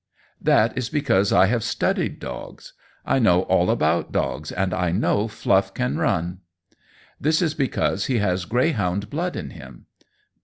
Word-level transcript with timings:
That 0.41 0.75
is 0.75 0.89
because 0.89 1.31
I 1.31 1.45
have 1.45 1.63
studied 1.63 2.17
dogs. 2.19 2.73
I 3.05 3.19
know 3.19 3.43
all 3.43 3.69
about 3.69 4.11
dogs, 4.11 4.51
and 4.51 4.73
I 4.73 4.91
know 4.91 5.27
Fluff 5.27 5.75
can 5.75 5.97
run. 5.99 6.39
This 7.19 7.39
is 7.39 7.53
because 7.53 8.07
he 8.07 8.17
has 8.17 8.45
greyhound 8.45 9.11
blood 9.11 9.35
in 9.35 9.51
him. 9.51 9.85